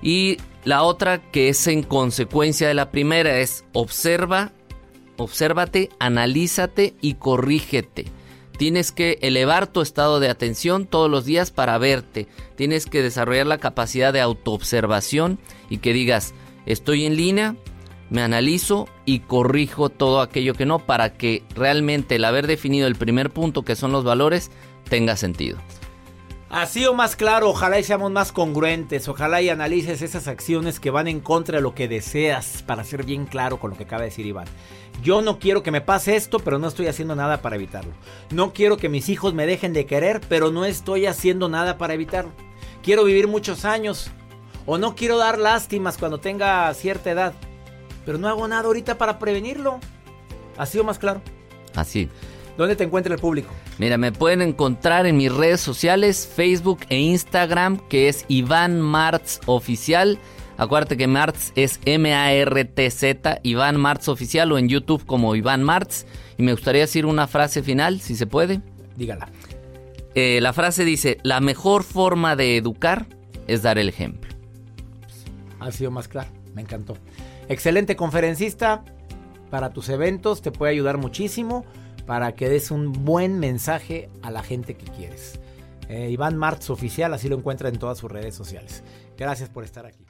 Y 0.02 0.38
la 0.64 0.84
otra 0.84 1.32
que 1.32 1.50
es 1.50 1.68
en 1.68 1.84
consecuencia 1.84 2.68
de 2.68 2.74
la 2.74 2.92
primera 2.92 3.40
es 3.40 3.66
observa, 3.74 4.52
obsérvate, 5.18 5.90
analízate 6.00 6.96
y 7.02 7.16
corrígete. 7.16 8.06
Tienes 8.58 8.92
que 8.92 9.20
elevar 9.22 9.68
tu 9.68 9.80
estado 9.82 10.20
de 10.20 10.30
atención 10.30 10.86
todos 10.86 11.10
los 11.10 11.24
días 11.24 11.50
para 11.50 11.78
verte. 11.78 12.28
Tienes 12.58 12.88
que 12.88 13.02
desarrollar 13.02 13.48
la 13.48 13.58
capacidad 13.58 14.12
de 14.12 14.20
autoobservación 14.20 15.40
y 15.70 15.78
que 15.78 15.94
digas, 15.94 16.34
estoy 16.66 17.06
en 17.06 17.16
línea, 17.16 17.56
me 18.10 18.22
analizo 18.22 18.88
y 19.06 19.20
corrijo 19.20 19.90
todo 19.90 20.22
aquello 20.22 20.54
que 20.54 20.66
no 20.66 20.80
para 20.80 21.14
que 21.14 21.44
realmente 21.56 22.16
el 22.16 22.26
haber 22.26 22.48
definido 22.48 22.88
el 22.88 22.96
primer 22.96 23.30
punto 23.30 23.64
que 23.64 23.76
son 23.76 23.92
los 23.92 24.04
valores 24.04 24.52
tenga 24.90 25.16
sentido. 25.16 25.58
Así 26.50 26.84
o 26.88 26.96
más 26.96 27.16
claro, 27.16 27.50
ojalá 27.50 27.80
y 27.80 27.84
seamos 27.84 28.10
más 28.12 28.32
congruentes, 28.32 29.08
ojalá 29.08 29.40
y 29.40 29.50
analices 29.50 30.02
esas 30.02 30.28
acciones 30.28 30.80
que 30.80 30.90
van 30.90 31.08
en 31.08 31.20
contra 31.20 31.58
de 31.58 31.62
lo 31.62 31.76
que 31.76 31.88
deseas, 31.88 32.64
para 32.64 32.84
ser 32.84 33.06
bien 33.06 33.28
claro 33.28 33.60
con 33.60 33.70
lo 33.70 33.78
que 33.78 33.84
acaba 33.84 34.02
de 34.02 34.10
decir 34.10 34.26
Iván. 34.26 34.48
Yo 35.04 35.22
no 35.22 35.38
quiero 35.38 35.62
que 35.62 35.70
me 35.70 35.82
pase 35.82 36.16
esto, 36.16 36.40
pero 36.40 36.58
no 36.58 36.68
estoy 36.68 36.88
haciendo 36.88 37.16
nada 37.16 37.44
para 37.44 37.56
evitarlo. 37.56 37.92
No 38.32 38.52
quiero 38.52 38.78
que 38.78 38.90
mis 38.90 39.10
hijos 39.10 39.36
me 39.36 39.46
dejen 39.46 39.74
de 39.74 39.86
querer, 39.86 40.22
pero 40.28 40.50
no 40.50 40.66
estoy 40.66 41.06
haciendo 41.06 41.50
nada 41.50 41.78
para 41.78 41.94
evitarlo. 41.94 42.32
Quiero 42.82 43.04
vivir 43.04 43.28
muchos 43.28 43.64
años. 43.64 44.10
O 44.66 44.80
no 44.80 44.96
quiero 44.96 45.20
dar 45.20 45.38
lástimas 45.38 46.00
cuando 46.00 46.20
tenga 46.20 46.74
cierta 46.74 47.12
edad. 47.12 47.34
Pero 48.10 48.18
no 48.18 48.28
hago 48.28 48.48
nada 48.48 48.64
ahorita 48.64 48.98
para 48.98 49.20
prevenirlo. 49.20 49.80
¿Así 50.58 50.80
o 50.80 50.84
más 50.84 50.98
claro? 50.98 51.22
Así. 51.76 52.10
¿Dónde 52.58 52.76
te 52.76 52.84
encuentra 52.84 53.14
el 53.14 53.22
público? 53.22 53.54
Mira, 53.78 54.00
me 54.00 54.12
pueden 54.12 54.42
encontrar 54.42 55.06
en 55.06 55.16
mis 55.16 55.32
redes 55.32 55.62
sociales, 55.62 56.28
Facebook 56.28 56.80
e 56.90 56.98
Instagram, 56.98 57.78
que 57.88 58.10
es 58.10 58.26
Iván 58.28 58.82
Martz 58.82 59.42
Oficial. 59.46 60.18
Acuérdate 60.58 60.98
que 60.98 61.06
Martz 61.06 61.52
es 61.54 61.80
M-A-R-T-Z, 61.86 63.42
Iván 63.44 63.78
Martz 63.78 64.08
Oficial 64.08 64.52
o 64.54 64.58
en 64.58 64.70
YouTube 64.70 65.06
como 65.06 65.36
Iván 65.36 65.62
Martz. 65.62 66.08
Y 66.40 66.42
me 66.42 66.54
gustaría 66.54 66.82
decir 66.82 67.06
una 67.06 67.28
frase 67.28 67.62
final, 67.62 68.02
si 68.02 68.16
se 68.16 68.26
puede. 68.26 68.60
Dígala. 68.96 69.30
Eh, 70.16 70.40
la 70.42 70.52
frase 70.54 70.84
dice, 70.84 71.20
la 71.22 71.42
mejor 71.42 71.84
forma 71.84 72.36
de 72.36 72.58
educar 72.58 73.06
es 73.46 73.62
dar 73.62 73.78
el 73.78 73.88
ejemplo. 73.88 74.34
Ha 75.60 75.72
sido 75.72 75.92
más 75.92 76.08
claro, 76.08 76.32
me 76.56 76.64
encantó. 76.64 76.98
Excelente 77.50 77.96
conferencista 77.96 78.86
para 79.50 79.72
tus 79.72 79.90
eventos, 79.90 80.44
te 80.44 80.52
puede 80.52 80.72
ayudar 80.72 81.00
muchísimo 81.00 81.66
para 82.06 82.34
que 82.34 82.48
des 82.48 82.70
un 82.70 82.94
buen 82.94 83.40
mensaje 83.40 84.10
a 84.22 84.30
la 84.30 84.44
gente 84.44 84.76
que 84.76 84.86
quieres. 84.86 85.40
Eh, 85.90 86.10
Iván 86.12 86.38
Martz 86.38 86.70
Oficial, 86.70 87.12
así 87.14 87.28
lo 87.28 87.36
encuentra 87.36 87.70
en 87.70 87.80
todas 87.80 87.98
sus 87.98 88.12
redes 88.12 88.36
sociales. 88.36 88.84
Gracias 89.18 89.50
por 89.50 89.64
estar 89.64 89.88
aquí. 89.88 90.06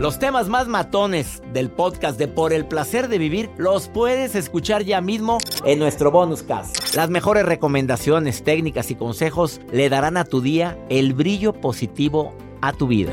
Los 0.00 0.18
temas 0.18 0.48
más 0.48 0.66
matones 0.66 1.42
del 1.52 1.70
podcast 1.70 2.18
de 2.18 2.28
Por 2.28 2.54
el 2.54 2.64
placer 2.64 3.08
de 3.08 3.18
vivir 3.18 3.50
los 3.58 3.88
puedes 3.88 4.34
escuchar 4.34 4.84
ya 4.84 5.02
mismo 5.02 5.38
en 5.66 5.78
nuestro 5.78 6.10
bonus 6.10 6.42
cast. 6.42 6.94
Las 6.96 7.10
mejores 7.10 7.44
recomendaciones, 7.44 8.42
técnicas 8.42 8.90
y 8.90 8.94
consejos 8.94 9.60
le 9.70 9.90
darán 9.90 10.16
a 10.16 10.24
tu 10.24 10.40
día 10.40 10.78
el 10.88 11.12
brillo 11.12 11.52
positivo 11.52 12.34
a 12.62 12.72
tu 12.72 12.86
vida. 12.86 13.12